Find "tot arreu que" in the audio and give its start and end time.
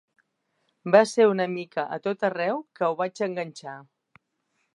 2.09-2.89